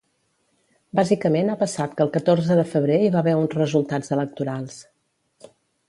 [0.99, 4.85] Bàsicament ha passat que el catorze de febrer hi va haver uns resultats electorals.